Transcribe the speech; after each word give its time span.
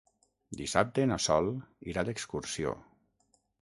Dissabte 0.61 1.05
na 1.13 1.19
Sol 1.27 1.51
irà 1.93 2.09
d'excursió. 2.11 2.77